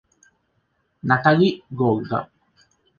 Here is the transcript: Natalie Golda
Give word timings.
Natalie 1.09 1.61
Golda 1.69 2.27